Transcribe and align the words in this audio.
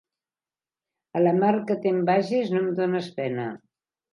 A 1.19 1.21
la 1.25 1.33
mar 1.43 1.51
que 1.67 1.77
te’n 1.83 2.01
vages 2.09 2.51
no 2.57 2.63
em 2.65 2.73
dones 2.81 3.15
pena. 3.21 3.47